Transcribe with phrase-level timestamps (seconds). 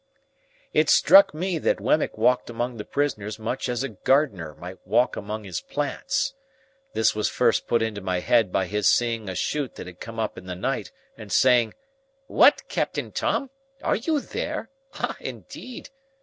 [0.73, 5.15] It struck me that Wemmick walked among the prisoners much as a gardener might walk
[5.15, 6.33] among his plants.
[6.93, 10.17] This was first put into my head by his seeing a shoot that had come
[10.19, 11.75] up in the night, and saying,
[12.25, 13.51] "What, Captain Tom?
[13.83, 14.71] Are you there?
[14.95, 15.91] Ah, indeed!"